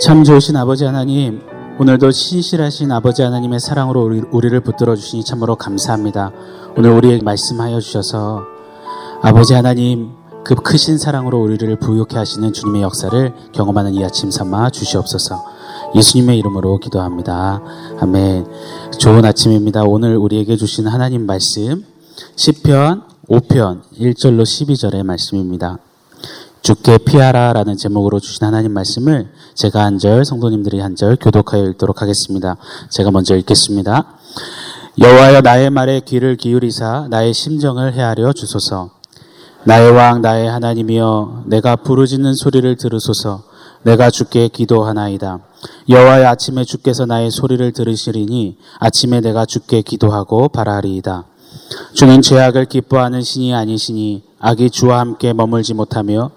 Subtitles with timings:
[0.00, 1.40] 참 좋으신 아버지 하나님,
[1.80, 6.32] 오늘도 신실하신 아버지 하나님의 사랑으로 우리, 우리를 붙들어 주시니 참으로 감사합니다.
[6.76, 8.42] 오늘 우리에게 말씀하여 주셔서
[9.22, 10.10] 아버지 하나님
[10.44, 15.42] 그 크신 사랑으로 우리를 부욕해 하시는 주님의 역사를 경험하는 이 아침 삼아 주시옵소서.
[15.94, 17.62] 예수님의 이름으로 기도합니다.
[18.00, 18.46] 아멘.
[18.98, 19.82] 좋은 아침입니다.
[19.84, 21.84] 오늘 우리에게 주신 하나님 말씀
[22.36, 25.78] 10편 5편 1절로 12절의 말씀입니다.
[26.66, 32.56] 주께 피하라라는 제목으로 주신 하나님 말씀을 제가 한 절, 성도님들이 한 절 교독하여 읽도록 하겠습니다.
[32.90, 34.04] 제가 먼저 읽겠습니다.
[34.98, 38.90] 여호와여 나의 말에 귀를 기울이사 나의 심정을 헤아려 주소서.
[39.62, 43.44] 나의 왕 나의 하나님이여 내가 부르짖는 소리를 들으소서.
[43.84, 45.38] 내가 주께 기도하나이다.
[45.88, 51.26] 여호와의 아침에 주께서 나의 소리를 들으시리니 아침에 내가 주께 기도하고 바라리이다.
[51.92, 56.32] 주는 죄악을 기뻐하는 신이 아니시니 악이 주와 함께 머물지 못하며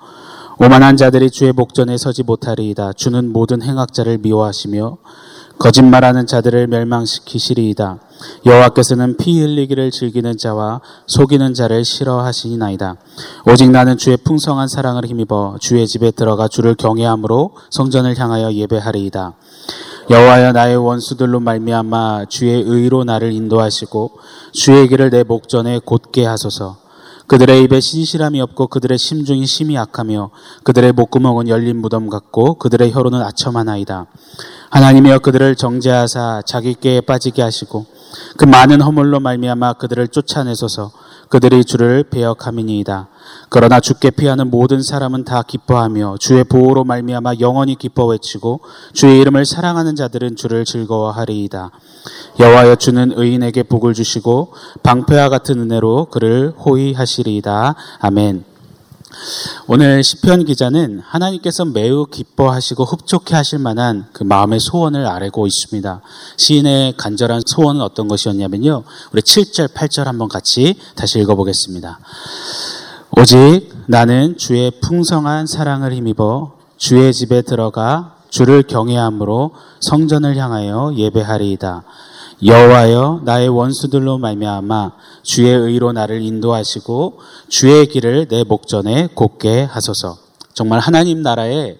[0.61, 2.91] 오만한 자들이 주의 목전에 서지 못하리이다.
[2.91, 4.97] 주는 모든 행악자를 미워하시며
[5.57, 7.99] 거짓말하는 자들을 멸망시키시리이다.
[8.45, 12.97] 여호와께서는 피 흘리기를 즐기는 자와 속이는 자를 싫어하시나이다.
[13.47, 19.35] 오직 나는 주의 풍성한 사랑을 힘입어 주의 집에 들어가 주를 경외함으로 성전을 향하여 예배하리이다.
[20.09, 24.11] 여호와여 나의 원수들로 말미암아 주의 의로 나를 인도하시고
[24.51, 26.88] 주의 길을 내 목전에 곧게 하소서.
[27.29, 30.31] 그들의 입에 신실함이 없고 그들의 심중이 심히 약하며
[30.63, 34.07] 그들의 목구멍은 열린 무덤 같고 그들의 혀로는 아첨하나이다.
[34.71, 37.85] 하나님이여 그들을 정죄하사 자기 꾀에 빠지게 하시고
[38.35, 40.91] 그 많은 허물로 말미암아 그들을 쫓아내소서
[41.29, 43.07] 그들이 주를 배역함이니이다.
[43.49, 48.61] 그러나 주께 피하는 모든 사람은 다 기뻐하며 주의 보호로 말미암아 영원히 기뻐 외치고
[48.93, 51.71] 주의 이름을 사랑하는 자들은 주를 즐거워하리이다.
[52.39, 57.75] 여호와여 주는 의인에게 복을 주시고 방패와 같은 은혜로 그를 호위하시리이다.
[57.99, 58.48] 아멘.
[59.67, 66.01] 오늘 시편 기자는 하나님께서 매우 기뻐하시고 흡족해 하실 만한 그 마음의 소원을 아뢰고 있습니다.
[66.37, 68.83] 시인의 간절한 소원은 어떤 것이었냐면요.
[69.11, 71.99] 우리 7절, 8절 한번 같이 다시 읽어 보겠습니다.
[73.17, 81.83] 오직 나는 주의 풍성한 사랑을 힘입어 주의 집에 들어가 주를 경외함으로 성전을 향하여 예배하리이다.
[82.43, 84.91] 여호와여 나의 원수들로 말미암아
[85.23, 87.19] 주의 의로 나를 인도하시고
[87.49, 90.17] 주의 길을 내 목전에 곧게 하소서.
[90.53, 91.79] 정말 하나님 나라의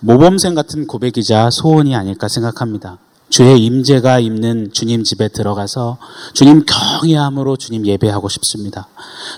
[0.00, 2.98] 모범생 같은 고백이자 소원이 아닐까 생각합니다.
[3.28, 5.98] 주의 임재가 있는 주님 집에 들어가서
[6.34, 8.88] 주님 경외함으로 주님 예배하고 싶습니다.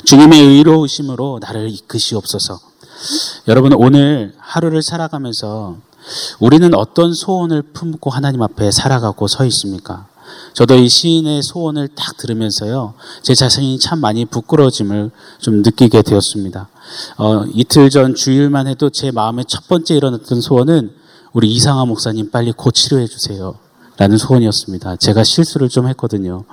[0.04, 2.60] 주님의 의로우심으로 나를 이끄시옵소서.
[3.46, 5.76] 여러분 오늘 하루를 살아가면서
[6.40, 10.06] 우리는 어떤 소원을 품고 하나님 앞에 살아가고 서 있습니까?
[10.54, 16.68] 저도 이 시인의 소원을 딱 들으면서요, 제 자신이 참 많이 부끄러짐을 좀 느끼게 되었습니다.
[17.18, 20.92] 어, 이틀 전 주일만 해도 제 마음에 첫 번째 일어났던 소원은
[21.32, 23.56] 우리 이상하 목사님 빨리 고치료해 주세요.
[23.96, 24.96] 라는 소원이었습니다.
[24.96, 26.44] 제가 실수를 좀 했거든요.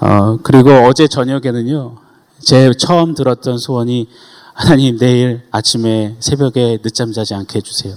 [0.00, 1.96] 어, 그리고 어제 저녁에는요,
[2.40, 4.08] 제 처음 들었던 소원이
[4.54, 7.94] 하나님 내일 아침에 새벽에 늦잠 자지 않게 해주세요.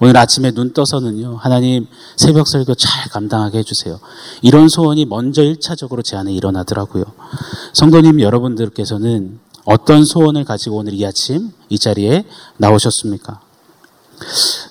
[0.00, 4.00] 오늘 아침에 눈 떠서는요, 하나님 새벽 설교 잘 감당하게 해주세요.
[4.42, 7.04] 이런 소원이 먼저 1차적으로 제 안에 일어나더라고요.
[7.72, 12.24] 성도님 여러분들께서는 어떤 소원을 가지고 오늘 이 아침 이 자리에
[12.58, 13.40] 나오셨습니까?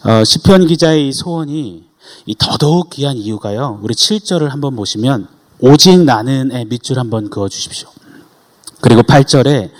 [0.05, 1.85] 어, 시편 기자의 이 소원이
[2.25, 3.79] 이 더더욱 귀한 이유가요.
[3.81, 5.27] 우리 7절을 한번 보시면
[5.59, 7.89] 오직 나는의 밑줄 한번 그어 주십시오.
[8.81, 9.71] 그리고 8절에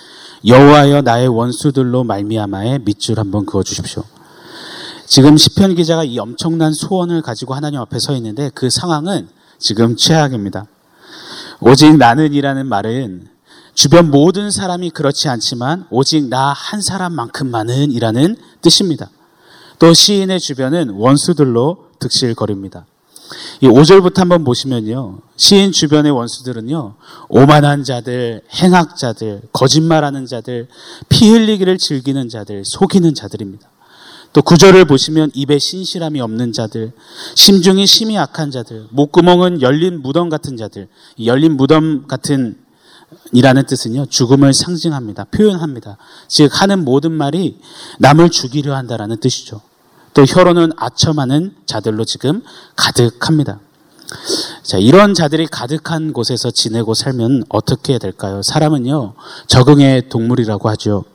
[0.46, 4.04] 여호와여 나의 원수들로 말미암아의 밑줄 한번 그어 주십시오.
[5.06, 9.28] 지금 시편 기자가 이 엄청난 소원을 가지고 하나님 앞에 서 있는데 그 상황은
[9.60, 10.66] 지금 최악입니다.
[11.60, 13.28] 오직 나는이라는 말은
[13.74, 19.10] 주변 모든 사람이 그렇지 않지만 오직 나 한 사람만큼만은 이라는 뜻입니다.
[19.80, 22.86] 또 시인의 주변은 원수들로 득실거립니다.
[23.62, 25.20] 이 5절부터 한번 보시면요.
[25.38, 26.96] 시인 주변의 원수들은요.
[27.30, 30.68] 오만한 자들, 행악자들, 거짓말하는 자들,
[31.10, 33.73] 피 흘리기를 즐기는 자들, 속이는 자들입니다.
[34.34, 36.92] 또 구절을 보시면 입에 신실함이 없는 자들,
[37.36, 40.88] 심중이 심히 악한 자들, 목구멍은 열린 무덤 같은 자들,
[41.24, 42.58] 열린 무덤 같은
[43.32, 45.26] 이라는 뜻은요, 죽음을 상징합니다.
[45.26, 45.98] 표현합니다.
[46.28, 47.60] 즉, 하는 모든 말이
[48.00, 49.62] 남을 죽이려 한다라는 뜻이죠.
[50.14, 52.42] 또 혀로는 아첨하는 자들로 지금
[52.76, 53.60] 가득합니다.
[54.64, 58.42] 자, 이런 자들이 가득한 곳에서 지내고 살면 어떻게 될까요?
[58.42, 59.14] 사람은요,
[59.48, 61.06] 적응의 동물이라고 하죠.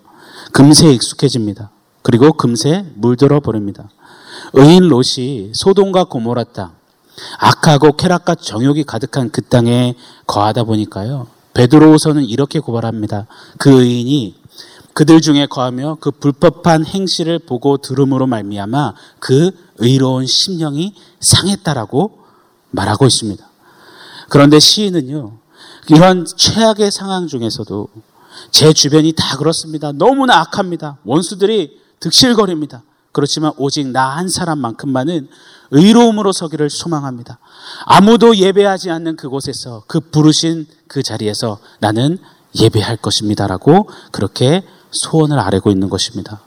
[0.53, 1.71] 금세 익숙해집니다.
[2.08, 3.90] 그리고 금세 물들어 버립니다.
[4.55, 6.72] 의인 롯이 소돔과 고모라 땅,
[7.38, 9.94] 악하고 쾌락과 정욕이 가득한 그 땅에
[10.26, 11.26] 거하다 보니까요.
[11.52, 13.26] 베드로우서는 이렇게 고발합니다.
[13.58, 14.37] 그 의인이
[14.94, 22.20] 그들 중에 거하며 그 불법한 행실을 보고 들음으로 말미암아 그 의로운 심령이 상했다라고
[22.70, 23.46] 말하고 있습니다.
[24.31, 25.37] 그런데 시인은요.
[25.90, 27.88] 이런 최악의 상황 중에서도
[28.50, 29.93] 제 주변이 다 그렇습니다.
[29.93, 30.96] 너무나 악합니다.
[31.04, 32.83] 원수들이 득실거립니다.
[33.12, 35.29] 그렇지만 오직 나 한 사람만큼만은
[35.71, 37.39] 의로움으로 서기를 소망합니다.
[37.85, 42.19] 아무도 예배하지 않는 그곳에서 그 부르신 그 자리에서 나는
[42.55, 46.41] 예배할 것입니다라고 그렇게 소원을 아뢰고 있는 것입니다.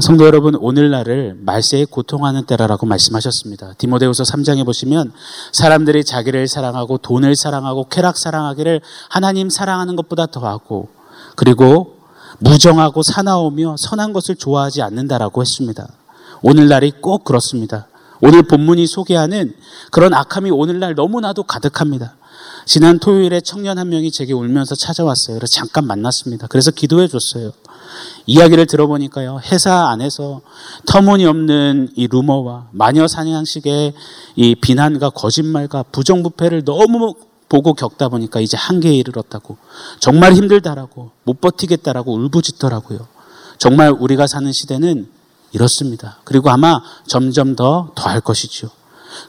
[0.00, 3.74] 성도 여러분, 오늘날을 말세에 고통하는 때라라고 말씀하셨습니다.
[3.78, 5.12] 디모데후서 3장에 보시면
[5.52, 8.80] 사람들이 자기를 사랑하고 돈을 사랑하고 쾌락 사랑하기를
[9.10, 10.88] 하나님 사랑하는 것보다 더하고
[11.36, 11.93] 그리고
[12.38, 15.88] 무정하고 사나우며 선한 것을 좋아하지 않는다라고 했습니다.
[16.42, 17.88] 오늘날이 꼭 그렇습니다.
[18.20, 19.54] 오늘 본문이 소개하는
[19.90, 22.16] 그런 악함이 오늘날 너무나도 가득합니다.
[22.66, 25.36] 지난 토요일에 청년 한 명이 제게 울면서 찾아왔어요.
[25.36, 26.46] 그래서 잠깐 만났습니다.
[26.46, 27.52] 그래서 기도해 줬어요.
[28.26, 30.40] 이야기를 들어보니까요, 회사 안에서
[30.86, 33.92] 터무니없는 이 루머와 마녀 사냥식의
[34.36, 37.14] 이 비난과 거짓말과 부정부패를 너무
[37.48, 39.56] 보고 겪다 보니까 이제 한계에 이르렀다고.
[40.00, 41.10] 정말 힘들다라고.
[41.24, 43.06] 못 버티겠다라고 울부짖더라고요.
[43.58, 45.08] 정말 우리가 사는 시대는
[45.52, 46.18] 이렇습니다.
[46.24, 48.70] 그리고 아마 점점 더 더할 것이죠.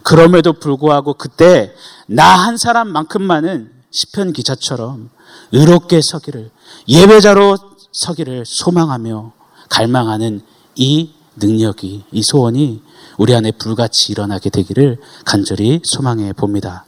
[0.02, 1.74] 그럼에도 불구하고 그때
[2.08, 5.10] 나 한 사람만큼만은 시편 기자처럼
[5.52, 6.50] 의롭게 서기를
[6.88, 7.58] 예배자로
[7.92, 9.32] 서기를 소망하며
[9.70, 10.42] 갈망하는
[10.76, 12.82] 이 능력이 이 소원이
[13.18, 16.86] 우리 안에 불같이 일어나게 되기를 간절히 소망해 봅니다.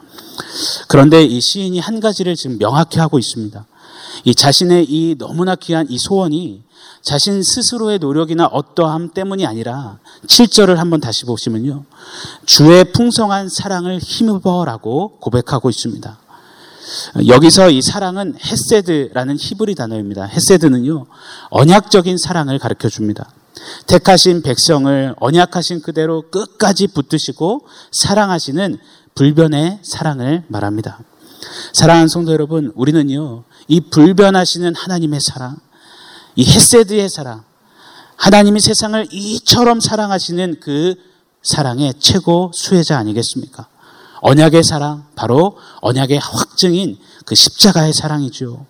[0.87, 3.65] 그런데 이 시인이 한 가지를 지금 명확히 하고 있습니다.
[4.25, 6.63] 이 자신의 이 너무나 귀한 이 소원이
[7.01, 11.85] 자신 스스로의 노력이나 어떠함 때문이 아니라 7절을 한번 다시 보시면요.
[12.45, 16.17] 주의 풍성한 사랑을 힘입어라고 고백하고 있습니다.
[17.27, 20.23] 여기서 이 사랑은 헤세드라는 히브리 단어입니다.
[20.25, 21.05] 헤세드는요,
[21.49, 23.29] 언약적인 사랑을 가르쳐 줍니다.
[23.87, 28.77] 택하신 백성을 언약하신 그대로 끝까지 붙드시고 사랑하시는
[29.15, 30.99] 불변의 사랑을 말합니다.
[31.73, 35.57] 사랑하는 성도 여러분, 우리는요, 이 불변하시는 하나님의 사랑,
[36.35, 37.43] 이 헤세드의 사랑,
[38.15, 40.95] 하나님이 세상을 이처럼 사랑하시는 그
[41.43, 43.67] 사랑의 최고 수혜자 아니겠습니까?
[44.21, 48.65] 언약의 사랑, 바로 언약의 확증인 그 십자가의 사랑이죠.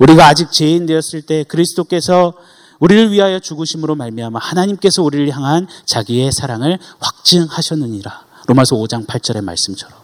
[0.00, 2.34] 우리가 아직 죄인 되었을 때 그리스도께서
[2.78, 8.26] 우리를 위하여 죽으심으로 말미암아 하나님께서 우리를 향한 자기의 사랑을 확증하셨느니라.
[8.46, 9.98] 로마서 5장 8절의 말씀처럼.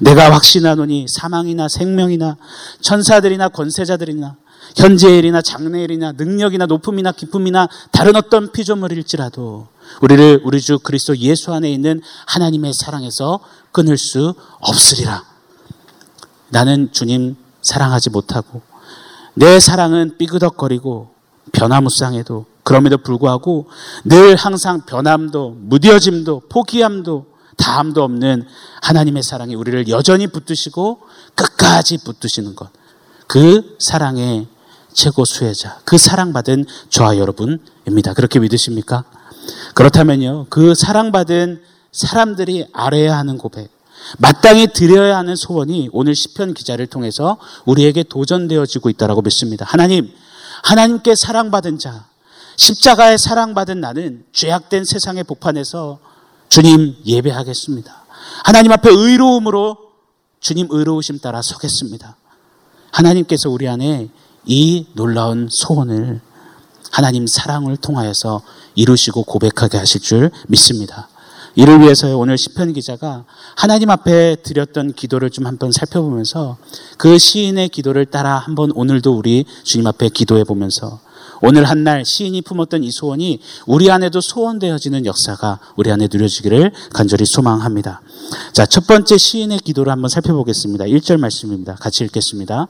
[0.00, 2.36] 내가 확신하노니 사망이나 생명이나
[2.80, 4.36] 천사들이나 권세자들이나
[4.76, 9.68] 현재일이나 장래일이나 능력이나 높음이나 기쁨이나 다른 어떤 피조물일지라도
[10.02, 13.40] 우리를 우리 주 그리스도 예수 안에 있는 하나님의 사랑에서
[13.72, 15.24] 끊을 수 없으리라.
[16.50, 18.62] 나는 주님 사랑하지 못하고
[19.34, 21.19] 내 사랑은 삐그덕거리고
[21.52, 23.68] 변화무쌍해도 그럼에도 불구하고
[24.04, 27.26] 늘 항상 변함도 무뎌짐도 포기함도
[27.56, 28.46] 다함도 없는
[28.82, 31.00] 하나님의 사랑이 우리를 여전히 붙드시고
[31.34, 32.70] 끝까지 붙드시는 것.
[33.26, 34.46] 그 사랑의
[34.92, 38.14] 최고 수혜자, 그 사랑받은 저와 여러분입니다.
[38.14, 39.04] 그렇게 믿으십니까?
[39.74, 41.62] 그렇다면요, 그 사랑받은
[41.92, 43.70] 사람들이 알아야 하는 고백,
[44.18, 47.36] 마땅히 드려야 하는 소원이 오늘 시편 기자를 통해서
[47.66, 49.64] 우리에게 도전되어지고 있다고 믿습니다.
[49.68, 50.10] 하나님,
[50.62, 52.06] 하나님께 사랑받은 자,
[52.56, 55.98] 십자가에 사랑받은 나는 죄악된 세상의 복판에서
[56.48, 58.04] 주님 예배하겠습니다.
[58.44, 59.76] 하나님 앞에 의로움으로
[60.40, 62.16] 주님 의로우심 따라 서겠습니다.
[62.92, 64.08] 하나님께서 우리 안에
[64.44, 66.20] 이 놀라운 소원을
[66.90, 68.42] 하나님 사랑을 통하여서
[68.74, 71.08] 이루시고 고백하게 하실 줄 믿습니다.
[71.54, 73.24] 이를 위해서 오늘 시편 기자가
[73.56, 76.58] 하나님 앞에 드렸던 기도를 좀 한번 살펴보면서
[76.96, 81.00] 그 시인의 기도를 따라 한번 오늘도 우리 주님 앞에 기도해 보면서
[81.42, 88.02] 오늘 한날 시인이 품었던 이 소원이 우리 안에도 소원되어지는 역사가 우리 안에 누려지기를 간절히 소망합니다.
[88.52, 90.84] 자, 첫 번째 시인의 기도를 한번 살펴보겠습니다.
[90.84, 91.76] 1절 말씀입니다.
[91.76, 92.66] 같이 읽겠습니다.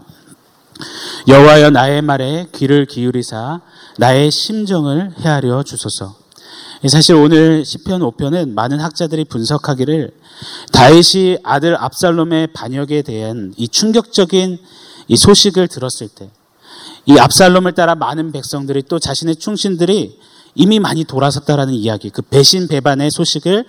[1.28, 3.60] 여호와여 나의 말에 귀를 기울이사
[3.99, 6.19] 나의 심정을 헤아려 주소서.
[6.88, 10.12] 사실 오늘 시편 5편은 많은 학자들이 분석하기를
[10.72, 14.58] 다윗이 아들 압살롬의 반역에 대한 이 충격적인
[15.08, 16.30] 이 소식을 들었을 때
[17.06, 20.18] 이 압살롬을 따라 많은 백성들이 또 자신의 충신들이
[20.54, 23.64] 이미 많이 돌아섰다라는 이야기, 그 배신 배반의 소식을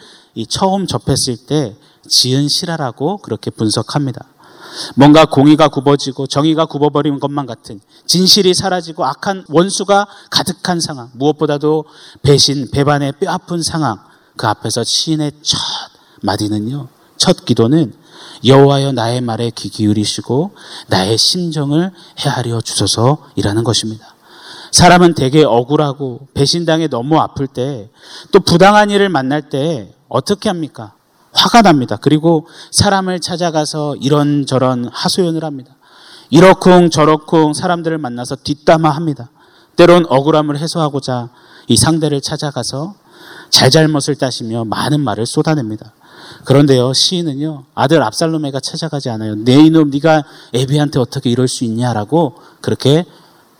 [0.49, 1.75] 처음 접했을 때
[2.07, 4.25] 지은 실화라고 그렇게 분석합니다.
[4.95, 11.85] 뭔가 공의가 굽어지고 정의가 굽어버린 것만 같은 진실이 사라지고 악한 원수가 가득한 상황, 무엇보다도
[12.21, 13.99] 배신, 배반의 뼈아픈 상황,
[14.37, 15.59] 그 앞에서 시인의 첫
[16.21, 16.87] 마디는요,
[17.17, 17.93] 첫 기도는
[18.45, 20.51] 여호와여 나의 말에 귀 기울이시고
[20.87, 24.15] 나의 심정을 헤아려 주소서이라는 것입니다.
[24.71, 27.89] 사람은 되게 억울하고 배신당에 너무 아플 때
[28.31, 30.93] 또 부당한 일을 만날 때 어떻게 합니까?
[31.33, 31.97] 화가 납니다.
[31.99, 35.75] 그리고 사람을 찾아가서 이런저런 하소연을 합니다.
[36.29, 39.29] 이러쿵 저러쿵 사람들을 만나서 뒷담화합니다.
[39.75, 41.29] 때론 억울함을 해소하고자
[41.67, 42.95] 이 상대를 찾아가서
[43.49, 45.93] 잘잘못을 따시며 많은 말을 쏟아냅니다.
[46.45, 49.35] 그런데요 시인은요 아들 압살롬에가 찾아가지 않아요.
[49.35, 50.23] 내 이놈 네가
[50.53, 53.05] 에비한테 어떻게 이럴 수 있냐라고 그렇게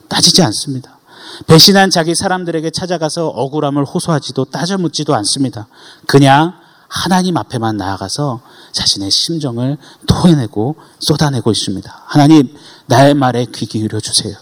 [0.08, 1.00] 따지지 않습니다.
[1.48, 5.68] 배신한 자기 사람들에게 찾아가서 억울함을 호소하지도 따져 묻지도 않습니다.
[6.08, 6.61] 그냥
[6.92, 8.42] 하나님 앞에만 나아가서
[8.74, 12.04] 자신의 심정을 토해내고 쏟아내고 있습니다.
[12.06, 12.54] 하나님,
[12.88, 14.36] 나의 말에 귀 기울여 주세요.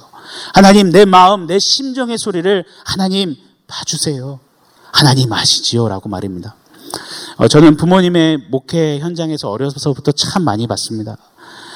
[0.56, 3.36] 하나님, 내 마음, 내 심정의 소리를 하나님
[3.68, 4.40] 봐주세요.
[4.92, 5.90] 하나님 아시지요?
[5.90, 6.56] 라고 말입니다.
[7.38, 11.18] 어, 저는 부모님의 목회 현장에서 어려서부터 참 많이 봤습니다.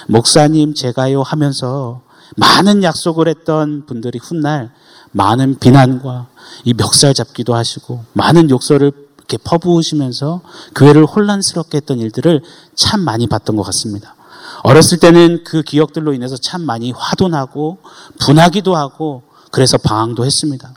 [0.07, 2.01] 목사님, 제가요 하면서
[2.35, 4.71] 많은 약속을 했던 분들이 훗날
[5.11, 6.29] 많은 비난과
[6.63, 10.41] 이 멱살 잡기도 하시고 많은 욕설을 이렇게 퍼부으시면서
[10.75, 12.41] 교회를 혼란스럽게 했던 일들을
[12.75, 14.15] 참 많이 봤던 것 같습니다.
[14.63, 17.79] 어렸을 때는 그 기억들로 인해서 참 많이 화도 나고
[18.19, 20.73] 분하기도 하고 그래서 방황도 했습니다.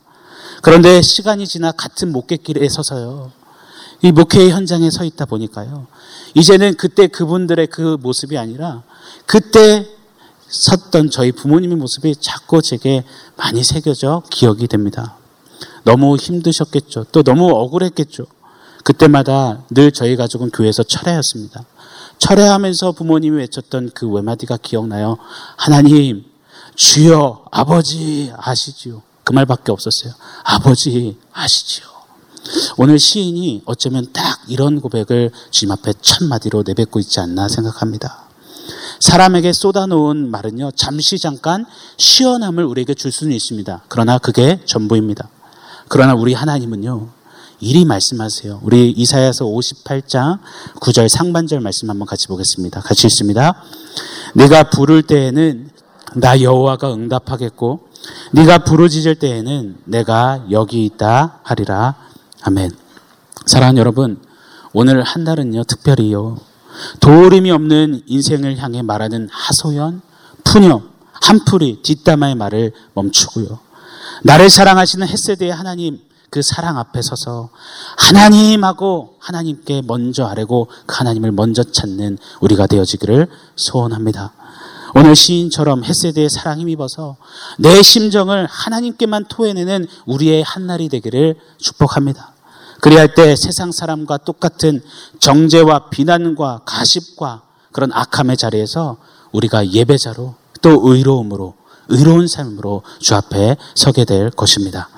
[0.62, 3.30] 그런데 시간이 지나 같은 목객길에 서서요.
[4.02, 5.86] 이 목회의 현장에 서 있다 보니까요.
[6.34, 8.82] 이제는 그때 그분들의 그 모습이 아니라
[9.24, 9.86] 그때
[10.48, 13.04] 섰던 저희 부모님의 모습이 자꾸 제게
[13.36, 15.16] 많이 새겨져 기억이 됩니다.
[15.84, 17.06] 너무 힘드셨겠죠.
[17.12, 18.26] 또 너무 억울했겠죠.
[18.86, 21.64] 그때마다 늘 저희 가족은 교회에서 철회였습니다.
[22.18, 25.16] 철회하면서 부모님이 외쳤던 그 외마디가 기억나요.
[25.56, 26.24] 하나님,
[26.76, 29.02] 주여, 아버지 아시지요.
[29.24, 30.12] 그 말밖에 없었어요.
[30.44, 31.84] 아버지 아시지요.
[32.76, 38.28] 오늘 시인이 어쩌면 딱 이런 고백을 주님 앞에 첫 마디로 내뱉고 있지 않나 생각합니다.
[39.00, 41.66] 사람에게 쏟아놓은 말은요, 잠시 잠깐
[41.96, 43.82] 시원함을 우리에게 줄 수는 있습니다.
[43.88, 45.28] 그러나 그게 전부입니다.
[45.88, 47.15] 그러나 우리 하나님은요,
[47.60, 48.60] 이리 말씀하세요.
[48.62, 50.38] 우리 이사야서 58장
[50.80, 52.80] 9절 상반절 말씀 한번 같이 보겠습니다.
[52.80, 53.62] 같이 읽습니다.
[54.34, 55.70] 네가 부를 때에는
[56.16, 57.88] 나 여호와가 응답하겠고
[58.32, 61.94] 네가 부르짖을 때에는 내가 여기 있다 하리라.
[62.42, 62.70] 아멘.
[63.46, 64.20] 사랑하는 여러분,
[64.72, 66.38] 오늘 한 달은요 특별히요
[67.00, 70.02] 도림이 없는 인생을 향해 말하는 하소연,
[70.44, 70.90] 푸념,
[71.22, 73.58] 한풀이, 뒷담화의 말을 멈추고요.
[74.22, 77.50] 나를 사랑하시는 햇세대의 하나님, 그 사랑 앞에 서서
[77.96, 84.32] 하나님하고 하나님께 먼저 아뢰고 그 하나님을 먼저 찾는 우리가 되어지기를 소원합니다.
[84.94, 87.16] 오늘 시인처럼 햇세대의 사랑 힘입어서
[87.58, 92.32] 내 심정을 하나님께만 토해내는 우리의 한날이 되기를 축복합니다.
[92.80, 94.82] 그리할 때 세상 사람과 똑같은
[95.18, 97.42] 정죄와 비난과 가십과
[97.72, 98.96] 그런 악함의 자리에서
[99.32, 101.54] 우리가 예배자로 또 의로움으로
[101.88, 104.88] 의로운 삶으로 주 앞에 서게 될 것입니다.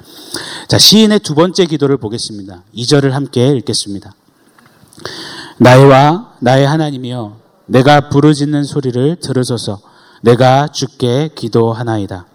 [0.68, 2.62] 자, 시인의 두 번째 기도를 보겠습니다.
[2.74, 4.14] 2절을 함께 읽겠습니다.
[5.58, 9.80] 나의와 나의 하나님이여 내가 부르짖는 소리를 들으소서
[10.22, 12.26] 내가 주께 기도하나이다.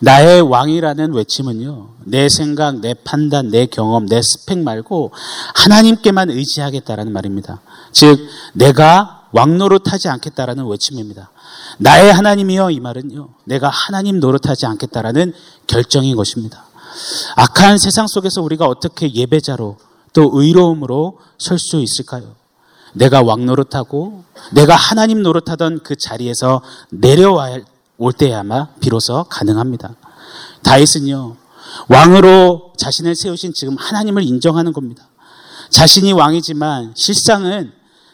[0.00, 5.12] 나의 왕이라는 외침은요, 내 생각, 내 판단, 내 경험, 내 스펙 말고
[5.54, 7.60] 하나님께만 의지하겠다라는 말입니다.
[7.92, 8.20] 즉,
[8.52, 11.30] 내가 왕 노릇하지 않겠다라는 외침입니다.
[11.78, 15.32] 나의 하나님이여 이 말은요, 내가 하나님 노릇하지 않겠다라는
[15.66, 16.64] 결정인 것입니다.
[17.36, 19.76] 악한 세상 속에서 우리가 어떻게 예배자로
[20.12, 22.34] 또 의로움으로 설 수 있을까요?
[22.92, 27.58] 내가 왕 노릇하고 내가 하나님 노릇하던 그 자리에서 내려와야
[27.98, 29.96] 올 때야마 비로소 가능합니다.
[30.62, 31.36] 다윗은요,
[31.88, 35.08] 왕으로 자신을 세우신 지금 하나님을 인정하는 겁니다.
[35.70, 37.72] 자신이 왕이지만 실상은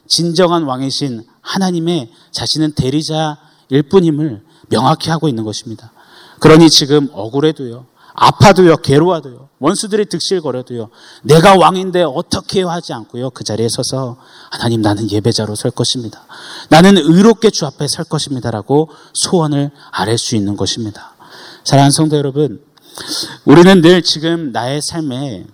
[0.08, 5.92] 진정한 왕이신 하나님의 자신은 대리자일 뿐임을 명확히 하고 있는 것입니다.
[6.38, 10.90] 그러니 지금 억울해도요, 아파도요, 괴로워도요, 원수들이 득실거려도요,
[11.22, 14.16] 내가 왕인데 어떻게 하지 않고요, 그 자리에 서서
[14.50, 16.24] 하나님 나는 예배자로 설 것입니다.
[16.68, 21.14] 나는 의롭게 주 앞에 설 것입니다라고 소원을 아랠 수 있는 것입니다.
[21.64, 22.62] 사랑하는 성도 여러분,
[23.44, 25.46] 우리는 늘 지금 나의 삶에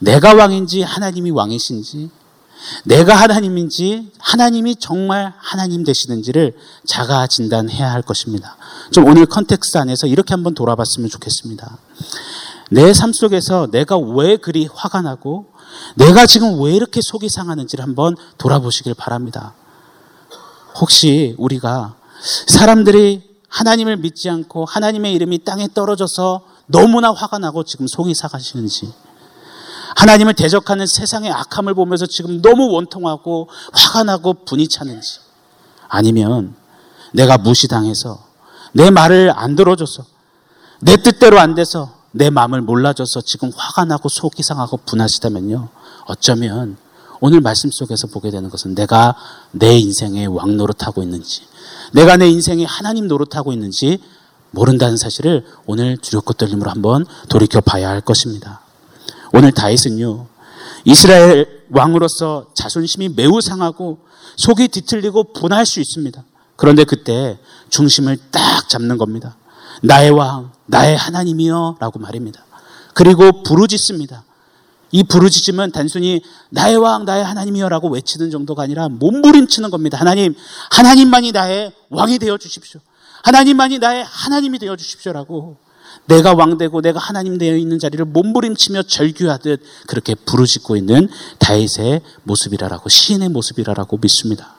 [0.00, 2.10] 내가 왕인지 하나님이 왕이신지
[2.84, 8.56] 내가 하나님인지 하나님이 정말 하나님 되시는지를 자가 진단해야 할 것입니다.
[8.90, 11.78] 좀 오늘 context 안에서 이렇게 한번 돌아봤으면 좋겠습니다.
[12.70, 15.46] 내 삶 속에서 내가 왜 그리 화가 나고
[15.96, 19.54] 내가 지금 왜 이렇게 속이 상하는지를 한번 돌아보시길 바랍니다.
[20.80, 21.94] 혹시 우리가
[22.46, 28.92] 사람들이 하나님을 믿지 않고 하나님의 이름이 땅에 떨어져서 너무나 화가 나고 지금 속이 상하시는지
[30.02, 35.20] 하나님을 대적하는 세상의 악함을 보면서 지금 너무 원통하고 화가 나고 분이 차는지
[35.88, 36.56] 아니면
[37.12, 38.18] 내가 무시당해서
[38.72, 40.04] 내 말을 안 들어줘서
[40.80, 45.68] 내 뜻대로 안 돼서 내 마음을 몰라줘서 지금 화가 나고 속이 상하고 분하시다면요.
[46.06, 46.76] 어쩌면
[47.20, 49.14] 오늘 말씀 속에서 보게 되는 것은 내가
[49.52, 51.42] 내 인생의 왕 노릇하고 있는지,
[51.92, 54.02] 내가 내 인생의 하나님 노릇하고 있는지
[54.50, 58.61] 모른다는 사실을 오늘 두렵고 떨림으로 한번 돌이켜 봐야 할 것입니다.
[59.32, 60.26] 오늘 다윗은요,
[60.84, 63.98] 이스라엘 왕으로서 자존심이 매우 상하고
[64.36, 66.22] 속이 뒤틀리고 분할 수 있습니다.
[66.56, 67.38] 그런데 그때
[67.70, 69.36] 중심을 딱 잡는 겁니다.
[69.82, 72.44] 나의 왕, 나의 하나님이여 라고 말입니다.
[72.94, 74.24] 그리고 부르짖습니다.
[74.90, 76.20] 이 부르짖음은 단순히
[76.50, 79.98] 나의 왕, 나의 하나님이여 라고 외치는 정도가 아니라 몸부림치는 겁니다.
[79.98, 80.34] 하나님,
[80.70, 82.80] 하나님만이 나의 왕이 되어 주십시오.
[83.24, 85.56] 하나님만이 나의 하나님이 되어 주십시오라고
[86.06, 91.08] 내가 왕되고 내가 하나님 되어 있는 자리를 몸부림치며 절규하듯 그렇게 부르짖고 있는
[91.38, 94.54] 다윗의 모습이라라고 시인의 모습이라라고 믿습니다.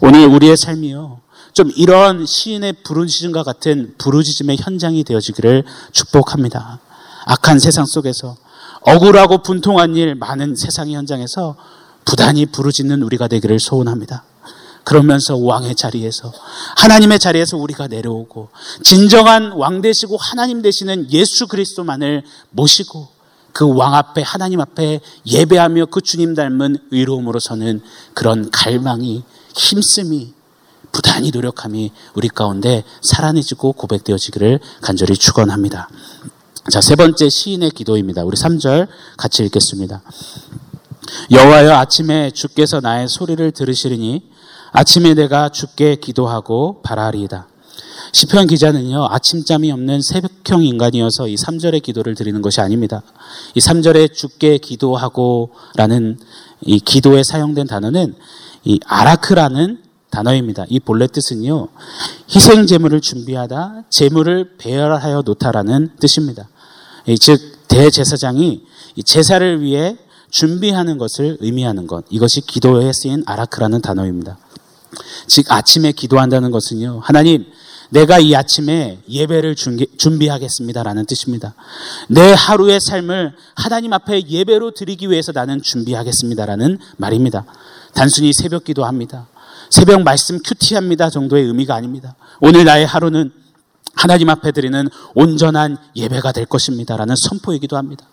[0.00, 1.20] 오늘 우리의 삶이요.
[1.52, 6.80] 좀 이런 시인의 부르짖음과 같은 부르짖음의 현장이 되어지기를 축복합니다.
[7.26, 8.36] 악한 세상 속에서
[8.82, 11.56] 억울하고 분통한 일 많은 세상의 현장에서
[12.04, 14.24] 부단히 부르짖는 우리가 되기를 소원합니다.
[14.84, 16.32] 그러면서 왕의 자리에서
[16.76, 18.50] 하나님의 자리에서 우리가 내려오고
[18.82, 23.14] 진정한 왕 되시고 하나님 되시는 예수 그리스도만을 모시고
[23.54, 29.22] 그 왕 앞에 하나님 앞에 예배하며 그 주님 닮은 의로움으로 서는 그런 갈망이
[29.54, 30.34] 힘씀이
[30.90, 35.88] 부단히 노력함이 우리 가운데 살아내지고 고백되어지기를 간절히 축원합니다.
[36.70, 38.24] 자, 세 번째 시인의 기도입니다.
[38.24, 40.02] 우리 3절 같이 읽겠습니다.
[41.30, 44.33] 여호와여 아침에 주께서 나의 소리를 들으시리니
[44.76, 47.46] 아침에 내가 주께 기도하고 바라리이다.
[48.10, 53.02] 시편 기자는요, 아침잠이 없는 새벽형 인간이어서 이 3절의 기도를 드리는 것이 아닙니다.
[53.54, 56.18] 이 3절에 주께 기도하고 라는
[56.60, 58.16] 이 기도에 사용된 단어는
[58.64, 60.64] 이 아라크라는 단어입니다.
[60.68, 61.68] 이 본래 뜻은요,
[62.34, 66.48] 희생 제물을 준비하다, 제물을 배열하여 놓다라는 뜻입니다.
[67.20, 68.64] 즉, 대제사장이
[69.04, 69.96] 제사를 위해
[70.30, 72.04] 준비하는 것을 의미하는 것.
[72.10, 74.38] 이것이 기도에 쓰인 아라크라는 단어입니다.
[75.26, 77.00] 즉 아침에 기도한다는 것은요.
[77.02, 77.46] 하나님
[77.90, 81.54] 내가 이 아침에 예배를 준비하겠습니다라는 뜻입니다.
[82.08, 87.44] 내 하루의 삶을 하나님 앞에 예배로 드리기 위해서 나는 준비하겠습니다라는 말입니다.
[87.94, 89.28] 단순히 새벽 기도합니다.
[89.70, 92.16] 새벽 말씀 큐티합니다 정도의 의미가 아닙니다.
[92.40, 93.30] 오늘 나의 하루는
[93.94, 98.06] 하나님 앞에 드리는 온전한 예배가 될 것입니다라는 선포이기도 합니다.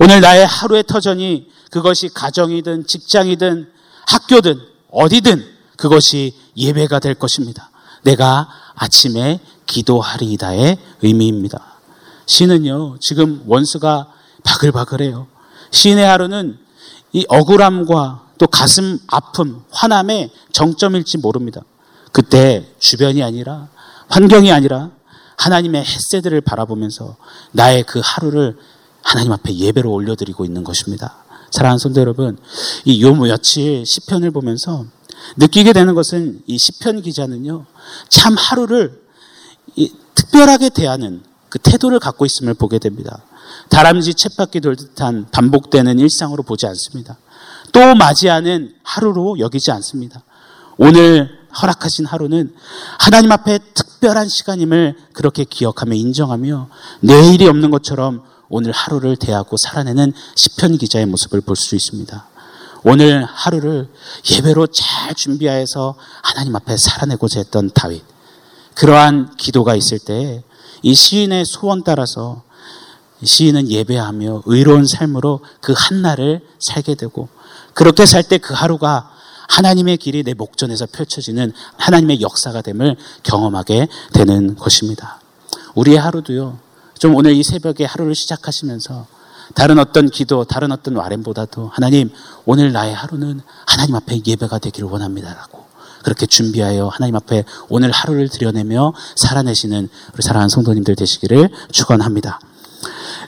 [0.00, 3.68] 오늘 나의 하루의 터전이 그것이 가정이든 직장이든
[4.06, 5.44] 학교든 어디든
[5.80, 7.70] 그것이 예배가 될 것입니다.
[8.02, 11.78] 내가 아침에 기도하리이다의 의미입니다.
[12.26, 14.12] 시는요, 지금 원수가
[14.44, 15.26] 바글바글해요.
[15.70, 16.58] 시인의 하루는
[17.12, 21.62] 이 억울함과 또 가슴 아픔, 화남의 정점일지 모릅니다.
[22.12, 23.68] 그때 주변이 아니라,
[24.08, 24.90] 환경이 아니라
[25.38, 27.16] 하나님의 햇새들을 바라보면서
[27.52, 28.58] 나의 그 하루를
[29.02, 31.24] 하나님 앞에 예배로 올려드리고 있는 것입니다.
[31.50, 32.38] 사랑하는 성도 여러분,
[32.84, 34.84] 이 요 며칠 시편을 보면서
[35.36, 37.66] 느끼게 되는 것은 이 시편 기자는요,
[38.08, 39.00] 참 하루를
[40.14, 43.22] 특별하게 대하는 그 태도를 갖고 있음을 보게 됩니다.
[43.68, 47.18] 다람쥐 쳇바퀴 돌 듯한 반복되는 일상으로 보지 않습니다.
[47.72, 50.22] 또 맞이하는 하루로 여기지 않습니다.
[50.76, 52.54] 오늘 허락하신 하루는
[52.98, 56.68] 하나님 앞에 특별한 시간임을 그렇게 기억하며 인정하며
[57.00, 62.29] 내일이 없는 것처럼 오늘 하루를 대하고 살아내는 시편 기자의 모습을 볼 수 있습니다.
[62.84, 63.88] 오늘 하루를
[64.30, 68.02] 예배로 잘 준비하여서 하나님 앞에 살아내고자 했던 다윗.
[68.74, 70.42] 그러한 기도가 있을 때
[70.82, 72.42] 이 시인의 소원 따라서
[73.22, 77.28] 시인은 예배하며 의로운 삶으로 그 한날을 살게 되고
[77.74, 79.10] 그렇게 살 때 그 하루가
[79.48, 85.20] 하나님의 길이 내 목전에서 펼쳐지는 하나님의 역사가 됨을 경험하게 되는 것입니다.
[85.74, 86.58] 우리의 하루도요,
[86.98, 89.06] 좀 오늘 이 새벽에 하루를 시작하시면서
[89.54, 92.10] 다른 어떤 기도, 다른 어떤 와렘보다도 하나님,
[92.44, 95.64] 오늘 나의 하루는 하나님 앞에 예배가 되기를 원합니다라고
[96.02, 102.40] 그렇게 준비하여 하나님 앞에 오늘 하루를 드려내며 살아내시는 우리 사랑하는 성도님들 되시기를 축원합니다.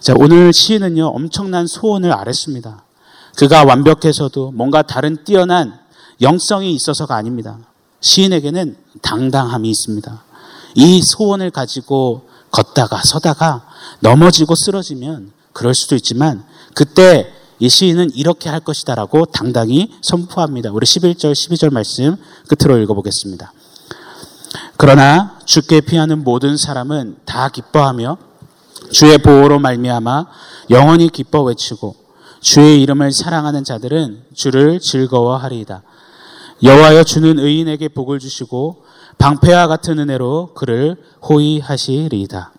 [0.00, 2.84] 자, 오늘 시인은요, 엄청난 소원을 아랬습니다.
[3.36, 5.78] 그가 완벽해서도 뭔가 다른 뛰어난
[6.20, 7.58] 영성이 있어서가 아닙니다.
[8.00, 10.22] 시인에게는 당당함이 있습니다.
[10.74, 13.66] 이 소원을 가지고 걷다가 서다가
[14.00, 20.70] 넘어지고 쓰러지면 그럴 수도 있지만 그때 이 시인은 이렇게 할 것이다라고 당당히 선포합니다.
[20.72, 22.16] 우리 11절, 12절 말씀
[22.48, 23.52] 끝으로 읽어보겠습니다.
[24.76, 28.18] 그러나 주께 피하는 모든 사람은 다 기뻐하며
[28.90, 30.26] 주의 보호로 말미암아
[30.70, 31.94] 영원히 기뻐 외치고
[32.40, 35.82] 주의 이름을 사랑하는 자들은 주를 즐거워하리이다.
[36.62, 38.84] 여호와여 주는 의인에게 복을 주시고
[39.18, 40.96] 방패와 같은 은혜로 그를
[41.28, 42.52] 호위하시리이다.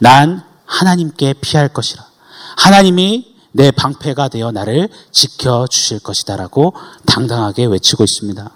[0.00, 2.13] 난 하나님께 피할 것이라.
[2.56, 6.74] 하나님이 내 방패가 되어 나를 지켜 주실 것이다라고
[7.06, 8.50] 당당하게 외치고 있습니다.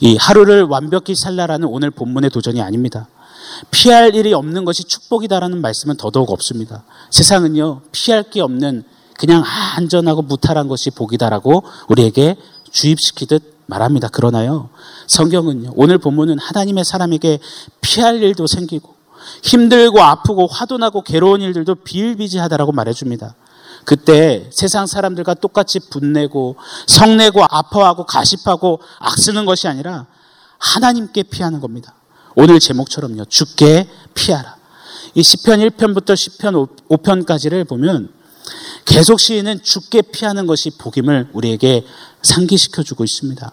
[0.00, 3.08] 이 하루를 완벽히 살라라는 오늘 본문의 도전이 아닙니다.
[3.70, 6.82] 피할 일이 없는 것이 축복이다라는 말씀은 더더욱 없습니다.
[7.10, 8.82] 세상은요, 피할 게 없는
[9.16, 9.44] 그냥
[9.76, 12.36] 안전하고 무탈한 것이 복이다라고 우리에게
[12.70, 14.08] 주입시키듯 말합니다.
[14.08, 14.70] 그러나요,
[15.06, 17.38] 성경은요, 오늘 본문은 하나님의 사람에게
[17.80, 18.95] 피할 일도 생기고
[19.42, 23.34] 힘들고 아프고 화도 나고 괴로운 일들도 비일비재하다라고 말해줍니다.
[23.84, 30.06] 그때 세상 사람들과 똑같이 분내고 성내고 아파하고 가십하고 악쓰는 것이 아니라
[30.58, 31.94] 하나님께 피하는 겁니다.
[32.34, 33.26] 오늘 제목처럼요.
[33.26, 34.56] 죽게 피하라.
[35.14, 36.54] 이 시편 1편부터 시편
[36.88, 38.12] 5편까지를 보면
[38.84, 41.84] 계속 시인은 죽게 피하는 것이 복임을 우리에게
[42.22, 43.50] 상기시켜 주고 있습니다.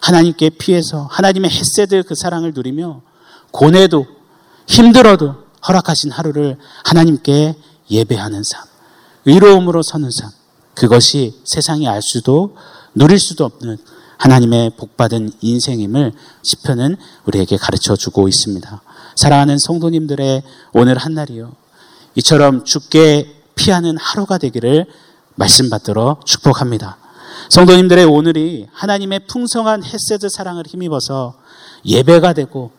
[0.00, 3.02] 하나님께 피해서 하나님의 햇세드 그 사랑을 누리며
[3.52, 4.06] 고뇌도
[4.66, 5.34] 힘들어도
[5.66, 7.54] 허락하신 하루를 하나님께
[7.90, 8.64] 예배하는 삶,
[9.24, 10.30] 의로움으로 서는 삶,
[10.74, 12.56] 그것이 세상이 알 수도
[12.94, 13.78] 누릴 수도 없는
[14.18, 16.96] 하나님의 복받은 인생임을 시편은
[17.26, 18.82] 우리에게 가르쳐 주고 있습니다.
[19.16, 21.52] 사랑하는 성도님들의 오늘 한 날이요.
[22.16, 24.86] 이처럼 죽게 피하는 하루가 되기를
[25.34, 26.96] 말씀 받들어 축복합니다.
[27.50, 31.34] 성도님들의 오늘이 하나님의 풍성한 햇세드 사랑을 힘입어서
[31.84, 32.70] 예배가 되고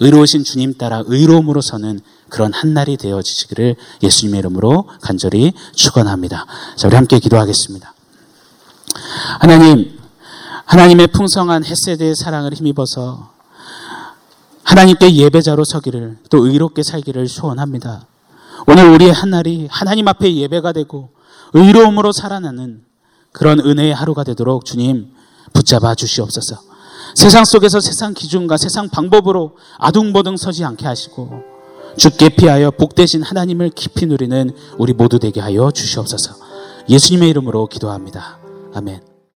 [0.00, 6.46] 의로우신 주님 따라 의로움으로 서는 그런 한날이 되어지시기를 예수님의 이름으로 간절히 축원합니다.
[6.76, 7.92] 자, 우리 함께 기도하겠습니다.
[9.40, 9.98] 하나님,
[10.64, 13.32] 하나님의 풍성한 햇세드의 사랑을 힘입어서
[14.62, 18.06] 하나님께 예배자로 서기를 또 의롭게 살기를 소원합니다.
[18.66, 21.10] 오늘 우리의 한날이 하나님 앞에 예배가 되고
[21.54, 22.84] 의로움으로 살아나는
[23.32, 25.12] 그런 은혜의 하루가 되도록 주님
[25.52, 26.69] 붙잡아 주시옵소서.
[27.14, 31.30] 세상 속에서 세상 기준과 세상 방법으로 아둥바둥 서지 않게 하시고
[31.96, 36.34] 죽게 피하여 복되신 하나님을 깊이 누리는 우리 모두 되게 하여 주시옵소서.
[36.88, 38.38] 예수님의 이름으로 기도합니다.
[38.74, 39.09] 아멘.